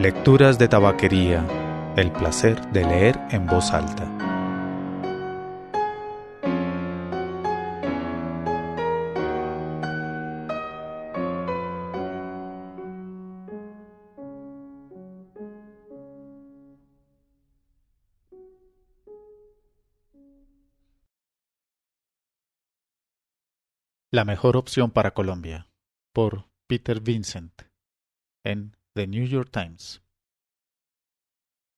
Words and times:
Lecturas 0.00 0.60
de 0.60 0.68
Tabaquería. 0.68 1.44
El 1.96 2.12
placer 2.12 2.70
de 2.70 2.84
leer 2.84 3.18
en 3.32 3.46
voz 3.46 3.72
alta. 3.72 4.06
La 24.12 24.24
mejor 24.24 24.56
opción 24.56 24.92
para 24.92 25.12
Colombia, 25.12 25.68
por 26.12 26.44
Peter 26.68 27.00
Vincent, 27.00 27.62
en 28.44 28.77
The 28.98 29.06
New 29.06 29.26
York 29.26 29.50
Times. 29.52 30.02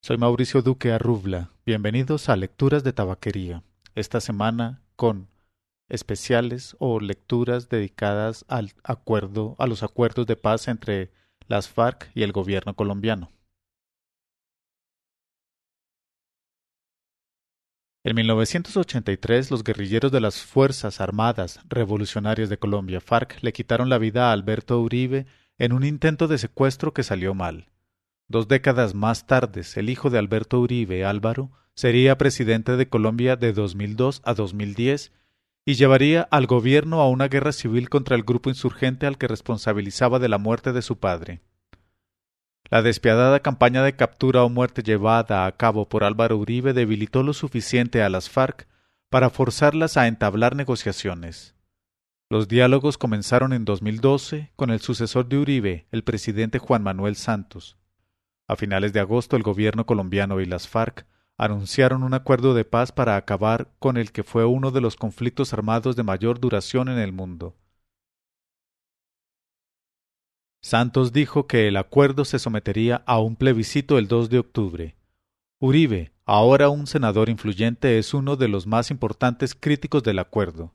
Soy 0.01 0.17
Mauricio 0.17 0.63
Duque 0.63 0.91
Arrubla. 0.91 1.51
Bienvenidos 1.67 2.29
a 2.29 2.35
Lecturas 2.35 2.83
de 2.83 2.93
Tabaquería. 2.93 3.61
Esta 3.93 4.19
semana 4.19 4.81
con 4.95 5.27
especiales 5.87 6.75
o 6.79 6.99
lecturas 6.99 7.69
dedicadas 7.69 8.43
al 8.47 8.71
acuerdo, 8.83 9.55
a 9.59 9.67
los 9.67 9.83
acuerdos 9.83 10.25
de 10.25 10.35
paz 10.35 10.67
entre 10.67 11.11
las 11.47 11.69
FARC 11.69 12.09
y 12.15 12.23
el 12.23 12.31
gobierno 12.31 12.75
colombiano. 12.75 13.29
En 18.03 18.15
1983, 18.15 19.51
los 19.51 19.63
guerrilleros 19.63 20.11
de 20.11 20.21
las 20.21 20.41
Fuerzas 20.41 20.99
Armadas 20.99 21.59
Revolucionarias 21.69 22.49
de 22.49 22.57
Colombia, 22.57 22.99
FARC, 22.99 23.37
le 23.43 23.53
quitaron 23.53 23.89
la 23.89 23.99
vida 23.99 24.29
a 24.29 24.33
Alberto 24.33 24.81
Uribe 24.81 25.27
en 25.61 25.73
un 25.73 25.83
intento 25.83 26.27
de 26.27 26.39
secuestro 26.39 26.91
que 26.91 27.03
salió 27.03 27.35
mal. 27.35 27.69
Dos 28.27 28.47
décadas 28.47 28.95
más 28.95 29.27
tarde, 29.27 29.61
el 29.75 29.91
hijo 29.91 30.09
de 30.09 30.17
Alberto 30.17 30.59
Uribe, 30.59 31.05
Álvaro, 31.05 31.51
sería 31.75 32.17
presidente 32.17 32.77
de 32.77 32.89
Colombia 32.89 33.35
de 33.35 33.53
2002 33.53 34.23
a 34.25 34.33
2010 34.33 35.11
y 35.63 35.75
llevaría 35.75 36.23
al 36.23 36.47
gobierno 36.47 36.99
a 36.99 37.07
una 37.07 37.27
guerra 37.27 37.51
civil 37.51 37.89
contra 37.89 38.15
el 38.15 38.23
grupo 38.23 38.49
insurgente 38.49 39.05
al 39.05 39.19
que 39.19 39.27
responsabilizaba 39.27 40.17
de 40.17 40.29
la 40.29 40.39
muerte 40.39 40.73
de 40.73 40.81
su 40.81 40.97
padre. 40.97 41.41
La 42.71 42.81
despiadada 42.81 43.41
campaña 43.41 43.83
de 43.83 43.95
captura 43.95 44.43
o 44.43 44.49
muerte 44.49 44.81
llevada 44.81 45.45
a 45.45 45.51
cabo 45.57 45.87
por 45.87 46.03
Álvaro 46.03 46.37
Uribe 46.37 46.73
debilitó 46.73 47.21
lo 47.21 47.33
suficiente 47.33 48.01
a 48.01 48.09
las 48.09 48.31
FARC 48.31 48.67
para 49.11 49.29
forzarlas 49.29 49.95
a 49.95 50.07
entablar 50.07 50.55
negociaciones. 50.55 51.53
Los 52.31 52.47
diálogos 52.47 52.97
comenzaron 52.97 53.51
en 53.51 53.65
2012 53.65 54.53
con 54.55 54.69
el 54.69 54.79
sucesor 54.79 55.27
de 55.27 55.37
Uribe, 55.37 55.87
el 55.91 56.05
presidente 56.05 56.59
Juan 56.59 56.81
Manuel 56.81 57.17
Santos. 57.17 57.77
A 58.47 58.55
finales 58.55 58.93
de 58.93 59.01
agosto 59.01 59.35
el 59.35 59.43
gobierno 59.43 59.85
colombiano 59.85 60.39
y 60.39 60.45
las 60.45 60.65
FARC 60.69 61.05
anunciaron 61.35 62.03
un 62.03 62.13
acuerdo 62.13 62.53
de 62.53 62.63
paz 62.63 62.93
para 62.93 63.17
acabar 63.17 63.73
con 63.79 63.97
el 63.97 64.13
que 64.13 64.23
fue 64.23 64.45
uno 64.45 64.71
de 64.71 64.79
los 64.79 64.95
conflictos 64.95 65.51
armados 65.51 65.97
de 65.97 66.03
mayor 66.03 66.39
duración 66.39 66.87
en 66.87 66.99
el 66.99 67.11
mundo. 67.11 67.57
Santos 70.61 71.11
dijo 71.11 71.47
que 71.47 71.67
el 71.67 71.75
acuerdo 71.75 72.23
se 72.23 72.39
sometería 72.39 73.03
a 73.07 73.19
un 73.19 73.35
plebiscito 73.35 73.97
el 73.97 74.07
2 74.07 74.29
de 74.29 74.39
octubre. 74.39 74.95
Uribe, 75.59 76.13
ahora 76.23 76.69
un 76.69 76.87
senador 76.87 77.27
influyente, 77.27 77.97
es 77.97 78.13
uno 78.13 78.37
de 78.37 78.47
los 78.47 78.67
más 78.67 78.89
importantes 78.89 79.53
críticos 79.53 80.01
del 80.03 80.19
acuerdo. 80.19 80.71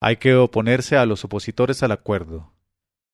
Hay 0.00 0.16
que 0.16 0.34
oponerse 0.34 0.96
a 0.96 1.06
los 1.06 1.24
opositores 1.24 1.82
al 1.82 1.92
acuerdo. 1.92 2.52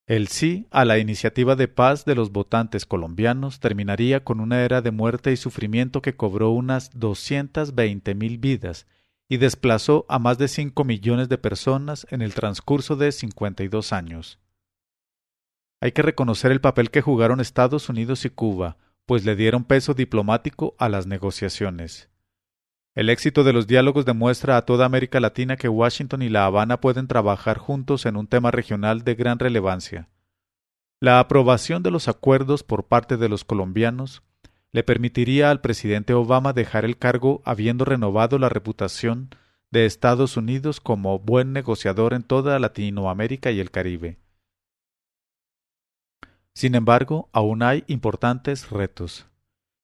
El 0.06 0.26
sí 0.26 0.66
a 0.72 0.84
la 0.84 0.98
iniciativa 0.98 1.54
de 1.54 1.68
paz 1.68 2.04
de 2.04 2.16
los 2.16 2.32
votantes 2.32 2.86
colombianos 2.86 3.60
terminaría 3.60 4.24
con 4.24 4.40
una 4.40 4.64
era 4.64 4.82
de 4.82 4.90
muerte 4.90 5.32
y 5.32 5.36
sufrimiento 5.36 6.02
que 6.02 6.16
cobró 6.16 6.50
unas 6.50 6.90
doscientas 6.92 7.76
veinte 7.76 8.14
mil 8.16 8.38
vidas 8.38 8.86
y 9.28 9.36
desplazó 9.36 10.04
a 10.08 10.18
más 10.18 10.38
de 10.38 10.48
cinco 10.48 10.84
millones 10.84 11.28
de 11.28 11.38
personas 11.38 12.06
en 12.10 12.20
el 12.20 12.34
transcurso 12.34 12.96
de 12.96 13.12
cincuenta 13.12 13.62
y 13.62 13.68
dos 13.68 13.92
años. 13.92 14.40
Hay 15.80 15.92
que 15.92 16.02
reconocer 16.02 16.52
el 16.52 16.60
papel 16.60 16.90
que 16.90 17.00
jugaron 17.00 17.40
Estados 17.40 17.88
Unidos 17.88 18.24
y 18.24 18.30
Cuba, 18.30 18.76
pues 19.06 19.24
le 19.24 19.36
dieron 19.36 19.64
peso 19.64 19.94
diplomático 19.94 20.74
a 20.78 20.88
las 20.88 21.06
negociaciones. 21.06 22.10
El 22.94 23.08
éxito 23.08 23.42
de 23.42 23.54
los 23.54 23.66
diálogos 23.66 24.04
demuestra 24.04 24.58
a 24.58 24.66
toda 24.66 24.84
América 24.84 25.18
Latina 25.18 25.56
que 25.56 25.68
Washington 25.68 26.20
y 26.20 26.28
La 26.28 26.44
Habana 26.44 26.80
pueden 26.80 27.08
trabajar 27.08 27.56
juntos 27.56 28.04
en 28.04 28.16
un 28.16 28.26
tema 28.26 28.50
regional 28.50 29.02
de 29.02 29.14
gran 29.14 29.38
relevancia. 29.38 30.08
La 31.00 31.18
aprobación 31.18 31.82
de 31.82 31.90
los 31.90 32.06
acuerdos 32.06 32.62
por 32.62 32.84
parte 32.88 33.16
de 33.16 33.30
los 33.30 33.44
colombianos 33.44 34.22
le 34.72 34.82
permitiría 34.82 35.50
al 35.50 35.62
presidente 35.62 36.12
Obama 36.12 36.52
dejar 36.52 36.84
el 36.84 36.98
cargo 36.98 37.40
habiendo 37.44 37.86
renovado 37.86 38.38
la 38.38 38.50
reputación 38.50 39.30
de 39.70 39.86
Estados 39.86 40.36
Unidos 40.36 40.80
como 40.80 41.18
buen 41.18 41.54
negociador 41.54 42.12
en 42.12 42.22
toda 42.22 42.58
Latinoamérica 42.58 43.50
y 43.50 43.60
el 43.60 43.70
Caribe. 43.70 44.18
Sin 46.54 46.74
embargo, 46.74 47.30
aún 47.32 47.62
hay 47.62 47.84
importantes 47.86 48.68
retos, 48.70 49.26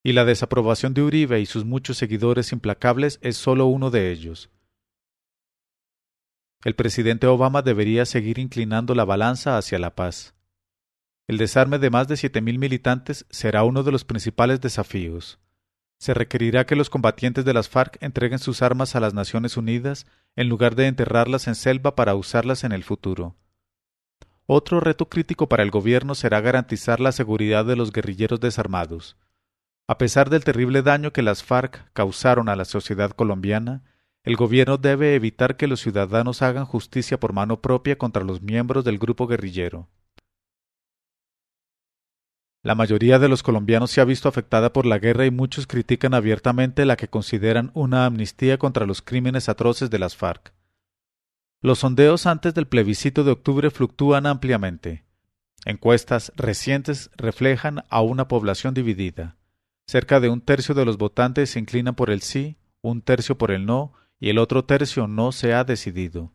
y 0.03 0.13
la 0.13 0.25
desaprobación 0.25 0.93
de 0.93 1.01
Uribe 1.01 1.39
y 1.39 1.45
sus 1.45 1.65
muchos 1.65 1.97
seguidores 1.97 2.51
implacables 2.51 3.19
es 3.21 3.37
solo 3.37 3.65
uno 3.65 3.91
de 3.91 4.11
ellos. 4.11 4.49
El 6.63 6.75
presidente 6.75 7.27
Obama 7.27 7.61
debería 7.61 8.05
seguir 8.05 8.37
inclinando 8.37 8.95
la 8.95 9.05
balanza 9.05 9.57
hacia 9.57 9.79
la 9.79 9.95
paz. 9.95 10.33
El 11.27 11.37
desarme 11.37 11.79
de 11.79 11.89
más 11.89 12.07
de 12.07 12.17
siete 12.17 12.41
mil 12.41 12.59
militantes 12.59 13.25
será 13.29 13.63
uno 13.63 13.83
de 13.83 13.91
los 13.91 14.03
principales 14.03 14.59
desafíos. 14.61 15.39
Se 15.99 16.13
requerirá 16.13 16.65
que 16.65 16.75
los 16.75 16.89
combatientes 16.89 17.45
de 17.45 17.53
las 17.53 17.69
FARC 17.69 17.97
entreguen 18.01 18.39
sus 18.39 18.61
armas 18.61 18.95
a 18.95 18.99
las 18.99 19.13
Naciones 19.13 19.57
Unidas 19.57 20.05
en 20.35 20.49
lugar 20.49 20.75
de 20.75 20.87
enterrarlas 20.87 21.47
en 21.47 21.55
selva 21.55 21.95
para 21.95 22.15
usarlas 22.15 22.63
en 22.63 22.71
el 22.71 22.83
futuro. 22.83 23.35
Otro 24.45 24.79
reto 24.79 25.07
crítico 25.07 25.47
para 25.47 25.61
el 25.61 25.71
gobierno 25.71 26.15
será 26.15 26.41
garantizar 26.41 26.99
la 26.99 27.11
seguridad 27.11 27.65
de 27.65 27.75
los 27.75 27.91
guerrilleros 27.91 28.39
desarmados. 28.39 29.17
A 29.89 29.97
pesar 29.97 30.29
del 30.29 30.43
terrible 30.43 30.83
daño 30.83 31.11
que 31.11 31.23
las 31.23 31.43
FARC 31.43 31.91
causaron 31.93 32.47
a 32.47 32.55
la 32.55 32.65
sociedad 32.65 33.09
colombiana, 33.09 33.81
el 34.23 34.35
gobierno 34.35 34.77
debe 34.77 35.15
evitar 35.15 35.57
que 35.57 35.65
los 35.65 35.79
ciudadanos 35.79 36.43
hagan 36.43 36.65
justicia 36.65 37.19
por 37.19 37.33
mano 37.33 37.59
propia 37.59 37.97
contra 37.97 38.23
los 38.23 38.39
miembros 38.43 38.85
del 38.85 38.99
grupo 38.99 39.25
guerrillero. 39.25 39.89
La 42.61 42.75
mayoría 42.75 43.17
de 43.17 43.29
los 43.29 43.41
colombianos 43.41 43.89
se 43.89 43.99
ha 43.99 44.05
visto 44.05 44.29
afectada 44.29 44.73
por 44.73 44.85
la 44.85 44.99
guerra 44.99 45.25
y 45.25 45.31
muchos 45.31 45.65
critican 45.65 46.13
abiertamente 46.13 46.85
la 46.85 46.95
que 46.95 47.07
consideran 47.07 47.71
una 47.73 48.05
amnistía 48.05 48.59
contra 48.59 48.85
los 48.85 49.01
crímenes 49.01 49.49
atroces 49.49 49.89
de 49.89 49.97
las 49.97 50.15
FARC. 50.15 50.53
Los 51.61 51.79
sondeos 51.79 52.27
antes 52.27 52.53
del 52.53 52.67
plebiscito 52.67 53.23
de 53.23 53.31
octubre 53.31 53.71
fluctúan 53.71 54.27
ampliamente. 54.27 55.03
Encuestas 55.65 56.31
recientes 56.35 57.09
reflejan 57.17 57.85
a 57.89 58.01
una 58.01 58.27
población 58.27 58.75
dividida. 58.75 59.38
Cerca 59.89 60.19
de 60.19 60.29
un 60.29 60.41
tercio 60.41 60.75
de 60.75 60.85
los 60.85 60.99
votantes 60.99 61.49
se 61.49 61.57
inclinan 61.57 61.95
por 61.95 62.11
el 62.11 62.21
sí, 62.21 62.57
un 62.83 63.01
tercio 63.01 63.39
por 63.39 63.49
el 63.49 63.65
no 63.65 63.91
y 64.19 64.29
el 64.29 64.37
otro 64.37 64.63
tercio 64.63 65.07
no 65.07 65.31
se 65.31 65.55
ha 65.55 65.63
decidido. 65.63 66.31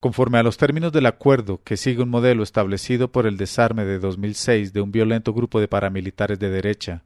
Conforme 0.00 0.38
a 0.38 0.42
los 0.42 0.56
términos 0.56 0.90
del 0.90 1.04
acuerdo 1.04 1.62
que 1.62 1.76
sigue 1.76 2.02
un 2.02 2.08
modelo 2.08 2.42
establecido 2.42 3.12
por 3.12 3.26
el 3.26 3.36
desarme 3.36 3.84
de 3.84 3.98
2006 3.98 4.72
de 4.72 4.80
un 4.80 4.90
violento 4.90 5.34
grupo 5.34 5.60
de 5.60 5.68
paramilitares 5.68 6.38
de 6.38 6.48
derecha, 6.48 7.04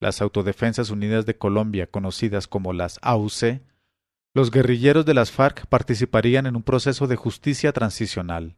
las 0.00 0.20
Autodefensas 0.20 0.90
Unidas 0.90 1.26
de 1.26 1.38
Colombia, 1.38 1.86
conocidas 1.86 2.48
como 2.48 2.72
las 2.72 2.98
AUC, 3.02 3.62
los 4.34 4.50
guerrilleros 4.50 5.06
de 5.06 5.14
las 5.14 5.30
FARC 5.30 5.66
participarían 5.68 6.44
en 6.44 6.56
un 6.56 6.64
proceso 6.64 7.06
de 7.06 7.14
justicia 7.14 7.72
transicional. 7.72 8.56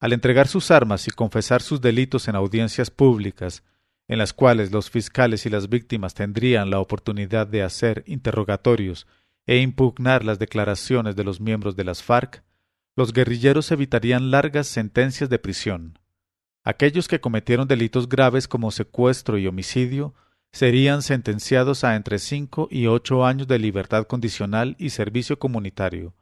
Al 0.00 0.12
entregar 0.12 0.48
sus 0.48 0.70
armas 0.70 1.08
y 1.08 1.12
confesar 1.12 1.62
sus 1.62 1.80
delitos 1.80 2.28
en 2.28 2.36
audiencias 2.36 2.90
públicas, 2.90 3.64
en 4.08 4.18
las 4.18 4.32
cuales 4.32 4.72
los 4.72 4.90
fiscales 4.90 5.46
y 5.46 5.50
las 5.50 5.68
víctimas 5.68 6.14
tendrían 6.14 6.70
la 6.70 6.80
oportunidad 6.80 7.46
de 7.46 7.62
hacer 7.62 8.04
interrogatorios 8.06 9.06
e 9.46 9.58
impugnar 9.58 10.24
las 10.24 10.38
declaraciones 10.38 11.16
de 11.16 11.24
los 11.24 11.40
miembros 11.40 11.76
de 11.76 11.84
las 11.84 12.02
FARC, 12.02 12.42
los 12.96 13.12
guerrilleros 13.12 13.70
evitarían 13.70 14.30
largas 14.30 14.66
sentencias 14.66 15.28
de 15.28 15.38
prisión. 15.38 15.98
Aquellos 16.64 17.06
que 17.08 17.20
cometieron 17.20 17.68
delitos 17.68 18.08
graves 18.08 18.48
como 18.48 18.70
secuestro 18.70 19.38
y 19.38 19.46
homicidio 19.46 20.14
serían 20.52 21.02
sentenciados 21.02 21.84
a 21.84 21.94
entre 21.94 22.18
cinco 22.18 22.66
y 22.70 22.86
ocho 22.86 23.24
años 23.26 23.46
de 23.46 23.58
libertad 23.58 24.06
condicional 24.06 24.74
y 24.78 24.90
servicio 24.90 25.38
comunitario. 25.38 26.14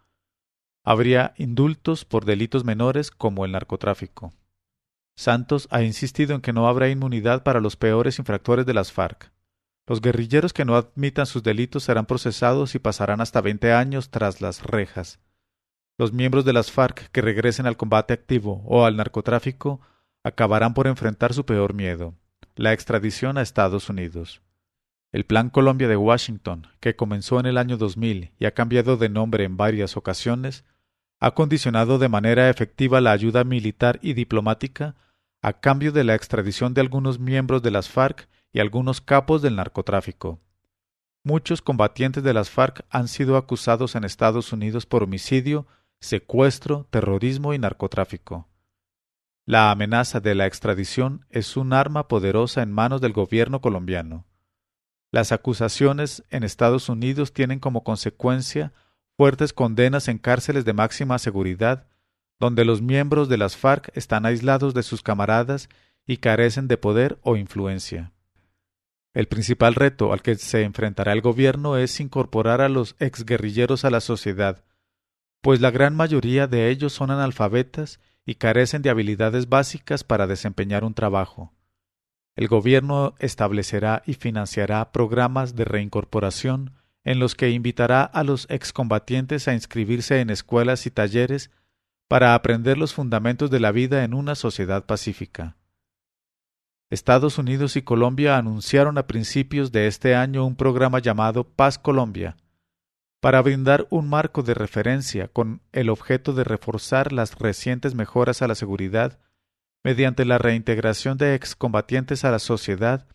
Habría 0.82 1.32
indultos 1.38 2.04
por 2.04 2.24
delitos 2.24 2.64
menores 2.64 3.10
como 3.10 3.44
el 3.44 3.52
narcotráfico. 3.52 4.34
Santos 5.16 5.68
ha 5.70 5.82
insistido 5.82 6.34
en 6.34 6.40
que 6.40 6.52
no 6.52 6.68
habrá 6.68 6.88
inmunidad 6.88 7.42
para 7.42 7.60
los 7.60 7.76
peores 7.76 8.18
infractores 8.18 8.66
de 8.66 8.74
las 8.74 8.92
FARC. 8.92 9.30
Los 9.86 10.00
guerrilleros 10.00 10.52
que 10.52 10.64
no 10.64 10.76
admitan 10.76 11.26
sus 11.26 11.42
delitos 11.42 11.84
serán 11.84 12.06
procesados 12.06 12.74
y 12.74 12.78
pasarán 12.78 13.20
hasta 13.20 13.40
veinte 13.40 13.72
años 13.72 14.10
tras 14.10 14.40
las 14.40 14.62
rejas. 14.62 15.20
Los 15.98 16.12
miembros 16.12 16.44
de 16.44 16.52
las 16.52 16.72
FARC 16.72 17.10
que 17.10 17.20
regresen 17.20 17.66
al 17.66 17.76
combate 17.76 18.14
activo 18.14 18.62
o 18.64 18.84
al 18.84 18.96
narcotráfico 18.96 19.80
acabarán 20.24 20.74
por 20.74 20.86
enfrentar 20.86 21.34
su 21.34 21.44
peor 21.44 21.74
miedo, 21.74 22.14
la 22.56 22.72
extradición 22.72 23.38
a 23.38 23.42
Estados 23.42 23.88
Unidos. 23.88 24.40
El 25.12 25.24
Plan 25.24 25.50
Colombia 25.50 25.86
de 25.86 25.96
Washington, 25.96 26.66
que 26.80 26.96
comenzó 26.96 27.38
en 27.38 27.46
el 27.46 27.58
año 27.58 27.76
2000 27.76 28.32
y 28.36 28.46
ha 28.46 28.54
cambiado 28.54 28.96
de 28.96 29.08
nombre 29.08 29.44
en 29.44 29.56
varias 29.56 29.96
ocasiones, 29.96 30.64
ha 31.20 31.34
condicionado 31.34 31.98
de 31.98 32.08
manera 32.08 32.50
efectiva 32.50 33.00
la 33.00 33.12
ayuda 33.12 33.44
militar 33.44 34.00
y 34.02 34.14
diplomática 34.14 34.96
a 35.44 35.52
cambio 35.52 35.92
de 35.92 36.04
la 36.04 36.14
extradición 36.14 36.72
de 36.72 36.80
algunos 36.80 37.18
miembros 37.18 37.62
de 37.62 37.70
las 37.70 37.90
FARC 37.90 38.30
y 38.50 38.60
algunos 38.60 39.02
capos 39.02 39.42
del 39.42 39.56
narcotráfico. 39.56 40.40
Muchos 41.22 41.60
combatientes 41.60 42.24
de 42.24 42.32
las 42.32 42.48
FARC 42.48 42.86
han 42.88 43.08
sido 43.08 43.36
acusados 43.36 43.94
en 43.94 44.04
Estados 44.04 44.54
Unidos 44.54 44.86
por 44.86 45.02
homicidio, 45.02 45.66
secuestro, 46.00 46.86
terrorismo 46.88 47.52
y 47.52 47.58
narcotráfico. 47.58 48.48
La 49.44 49.70
amenaza 49.70 50.18
de 50.18 50.34
la 50.34 50.46
extradición 50.46 51.26
es 51.28 51.58
un 51.58 51.74
arma 51.74 52.08
poderosa 52.08 52.62
en 52.62 52.72
manos 52.72 53.02
del 53.02 53.12
gobierno 53.12 53.60
colombiano. 53.60 54.24
Las 55.10 55.30
acusaciones 55.30 56.24
en 56.30 56.42
Estados 56.42 56.88
Unidos 56.88 57.34
tienen 57.34 57.60
como 57.60 57.84
consecuencia 57.84 58.72
fuertes 59.14 59.52
condenas 59.52 60.08
en 60.08 60.16
cárceles 60.16 60.64
de 60.64 60.72
máxima 60.72 61.18
seguridad, 61.18 61.86
donde 62.38 62.64
los 62.64 62.82
miembros 62.82 63.28
de 63.28 63.38
las 63.38 63.56
FARC 63.56 63.90
están 63.96 64.26
aislados 64.26 64.74
de 64.74 64.82
sus 64.82 65.02
camaradas 65.02 65.68
y 66.06 66.18
carecen 66.18 66.68
de 66.68 66.76
poder 66.76 67.18
o 67.22 67.36
influencia. 67.36 68.12
El 69.14 69.28
principal 69.28 69.74
reto 69.74 70.12
al 70.12 70.22
que 70.22 70.34
se 70.34 70.62
enfrentará 70.62 71.12
el 71.12 71.20
gobierno 71.20 71.76
es 71.76 72.00
incorporar 72.00 72.60
a 72.60 72.68
los 72.68 72.96
exguerrilleros 72.98 73.84
a 73.84 73.90
la 73.90 74.00
sociedad, 74.00 74.64
pues 75.40 75.60
la 75.60 75.70
gran 75.70 75.94
mayoría 75.94 76.46
de 76.46 76.70
ellos 76.70 76.92
son 76.92 77.10
analfabetas 77.10 78.00
y 78.26 78.36
carecen 78.36 78.82
de 78.82 78.90
habilidades 78.90 79.48
básicas 79.48 80.02
para 80.02 80.26
desempeñar 80.26 80.84
un 80.84 80.94
trabajo. 80.94 81.52
El 82.34 82.48
gobierno 82.48 83.14
establecerá 83.20 84.02
y 84.06 84.14
financiará 84.14 84.90
programas 84.90 85.54
de 85.54 85.64
reincorporación 85.64 86.72
en 87.04 87.18
los 87.20 87.34
que 87.34 87.50
invitará 87.50 88.02
a 88.02 88.24
los 88.24 88.46
excombatientes 88.50 89.46
a 89.46 89.54
inscribirse 89.54 90.20
en 90.20 90.30
escuelas 90.30 90.86
y 90.86 90.90
talleres 90.90 91.50
para 92.14 92.36
aprender 92.36 92.78
los 92.78 92.94
fundamentos 92.94 93.50
de 93.50 93.58
la 93.58 93.72
vida 93.72 94.04
en 94.04 94.14
una 94.14 94.36
sociedad 94.36 94.86
pacífica. 94.86 95.56
Estados 96.88 97.38
Unidos 97.38 97.74
y 97.74 97.82
Colombia 97.82 98.38
anunciaron 98.38 98.98
a 98.98 99.08
principios 99.08 99.72
de 99.72 99.88
este 99.88 100.14
año 100.14 100.46
un 100.46 100.54
programa 100.54 101.00
llamado 101.00 101.42
Paz 101.42 101.76
Colombia, 101.76 102.36
para 103.18 103.42
brindar 103.42 103.88
un 103.90 104.08
marco 104.08 104.44
de 104.44 104.54
referencia 104.54 105.26
con 105.26 105.60
el 105.72 105.90
objeto 105.90 106.32
de 106.34 106.44
reforzar 106.44 107.12
las 107.12 107.36
recientes 107.36 107.96
mejoras 107.96 108.42
a 108.42 108.46
la 108.46 108.54
seguridad 108.54 109.18
mediante 109.82 110.24
la 110.24 110.38
reintegración 110.38 111.18
de 111.18 111.34
excombatientes 111.34 112.24
a 112.24 112.30
la 112.30 112.38
sociedad 112.38 113.08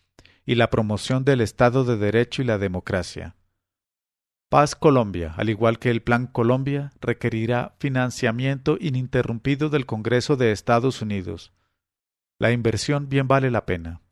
y 0.44 0.56
la 0.56 0.68
promoción 0.68 1.24
del 1.24 1.40
Estado 1.40 1.84
de 1.84 1.96
Derecho 1.96 2.42
y 2.42 2.44
la 2.44 2.58
democracia. 2.58 3.34
Paz 4.50 4.74
Colombia, 4.74 5.32
al 5.36 5.48
igual 5.48 5.78
que 5.78 5.90
el 5.90 6.02
Plan 6.02 6.26
Colombia, 6.26 6.90
requerirá 7.00 7.76
financiamiento 7.78 8.78
ininterrumpido 8.80 9.68
del 9.68 9.86
Congreso 9.86 10.36
de 10.36 10.50
Estados 10.50 11.02
Unidos. 11.02 11.52
La 12.36 12.50
inversión 12.50 13.08
bien 13.08 13.28
vale 13.28 13.52
la 13.52 13.64
pena. 13.64 14.02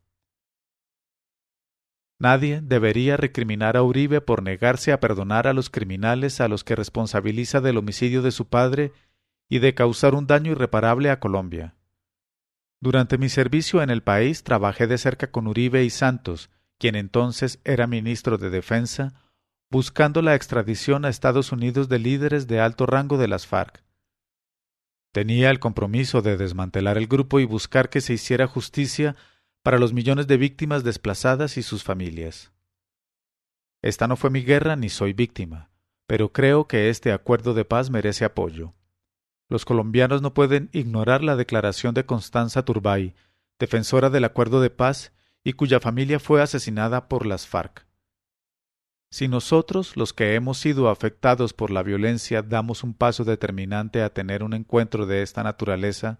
Nadie 2.19 2.61
debería 2.61 3.17
recriminar 3.17 3.75
a 3.75 3.83
Uribe 3.83 4.21
por 4.21 4.41
negarse 4.41 4.93
a 4.93 5.01
perdonar 5.01 5.45
a 5.45 5.51
los 5.51 5.69
criminales 5.69 6.39
a 6.39 6.47
los 6.47 6.63
que 6.63 6.77
responsabiliza 6.77 7.59
del 7.59 7.77
homicidio 7.77 8.21
de 8.21 8.31
su 8.31 8.47
padre 8.47 8.93
y 9.49 9.59
de 9.59 9.73
causar 9.73 10.15
un 10.15 10.25
daño 10.25 10.53
irreparable 10.53 11.09
a 11.09 11.19
Colombia. 11.19 11.75
Durante 12.79 13.17
mi 13.17 13.27
servicio 13.27 13.81
en 13.83 13.89
el 13.89 14.03
país 14.03 14.45
trabajé 14.45 14.87
de 14.87 14.99
cerca 14.99 15.31
con 15.31 15.47
Uribe 15.47 15.83
y 15.83 15.89
Santos, 15.89 16.49
quien 16.77 16.95
entonces 16.95 17.59
era 17.65 17.87
ministro 17.87 18.37
de 18.37 18.49
Defensa, 18.49 19.28
buscando 19.71 20.23
la 20.23 20.33
extradición 20.33 21.05
a 21.05 21.09
Estados 21.09 21.51
Unidos 21.51 21.89
de 21.89 21.99
líderes 21.99 22.47
de 22.47 22.59
alto 22.59 22.87
rango 22.87 23.19
de 23.19 23.27
las 23.27 23.45
FARC. 23.45 23.83
Tenía 25.11 25.51
el 25.51 25.59
compromiso 25.59 26.23
de 26.23 26.37
desmantelar 26.37 26.97
el 26.97 27.07
grupo 27.07 27.39
y 27.39 27.45
buscar 27.45 27.89
que 27.89 28.01
se 28.01 28.13
hiciera 28.13 28.47
justicia 28.47 29.15
para 29.61 29.77
los 29.77 29.93
millones 29.93 30.25
de 30.27 30.37
víctimas 30.37 30.83
desplazadas 30.83 31.57
y 31.57 31.63
sus 31.63 31.83
familias. 31.83 32.51
Esta 33.83 34.07
no 34.07 34.15
fue 34.15 34.31
mi 34.31 34.41
guerra 34.41 34.75
ni 34.75 34.89
soy 34.89 35.13
víctima, 35.13 35.69
pero 36.07 36.31
creo 36.31 36.67
que 36.67 36.89
este 36.89 37.11
acuerdo 37.11 37.53
de 37.53 37.65
paz 37.65 37.91
merece 37.91 38.25
apoyo. 38.25 38.73
Los 39.49 39.65
colombianos 39.65 40.21
no 40.21 40.33
pueden 40.33 40.69
ignorar 40.73 41.23
la 41.23 41.35
declaración 41.35 41.93
de 41.93 42.05
Constanza 42.05 42.65
Turbay, 42.65 43.13
defensora 43.59 44.09
del 44.09 44.25
acuerdo 44.25 44.61
de 44.61 44.69
paz 44.69 45.11
y 45.43 45.53
cuya 45.53 45.79
familia 45.79 46.19
fue 46.19 46.41
asesinada 46.41 47.07
por 47.07 47.25
las 47.25 47.47
FARC. 47.47 47.88
Si 49.11 49.27
nosotros, 49.27 49.97
los 49.97 50.13
que 50.13 50.35
hemos 50.35 50.59
sido 50.59 50.87
afectados 50.87 51.53
por 51.53 51.71
la 51.71 51.81
violencia, 51.81 52.43
damos 52.43 52.83
un 52.83 52.93
paso 52.93 53.23
determinante 53.23 54.03
a 54.03 54.13
tener 54.13 54.43
un 54.43 54.53
encuentro 54.53 55.07
de 55.07 55.23
esta 55.23 55.41
naturaleza, 55.41 56.19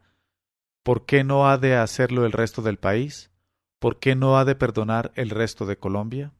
¿por 0.81 1.05
qué 1.05 1.23
no 1.23 1.47
ha 1.47 1.59
de 1.59 1.75
hacerlo 1.75 2.25
el 2.25 2.31
resto 2.31 2.63
del 2.63 2.77
país? 2.77 3.31
¿Por 3.77 3.99
qué 3.99 4.15
no 4.15 4.39
ha 4.39 4.45
de 4.45 4.55
perdonar 4.55 5.11
el 5.15 5.29
resto 5.29 5.67
de 5.67 5.77
Colombia? 5.77 6.33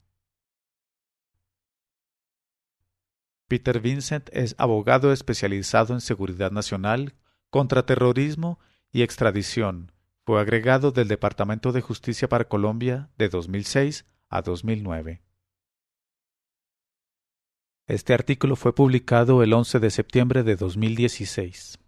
Peter 3.47 3.79
Vincent 3.79 4.29
es 4.33 4.55
abogado 4.57 5.13
especializado 5.13 5.93
en 5.93 6.01
seguridad 6.01 6.51
nacional, 6.51 7.13
contraterrorismo 7.51 8.59
y 8.91 9.03
extradición. 9.03 9.91
Fue 10.25 10.39
agregado 10.41 10.91
del 10.91 11.07
Departamento 11.07 11.71
de 11.71 11.81
Justicia 11.81 12.27
para 12.27 12.47
Colombia 12.47 13.09
de 13.17 13.29
2006 13.29 14.05
a 14.29 14.41
2009. 14.41 15.21
Este 17.89 18.13
artículo 18.13 18.55
fue 18.55 18.75
publicado 18.75 19.41
el 19.41 19.51
11 19.51 19.79
de 19.79 19.89
septiembre 19.89 20.43
de 20.43 20.55
2016. 20.55 21.79